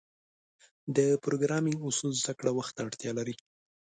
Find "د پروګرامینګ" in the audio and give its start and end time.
0.95-1.79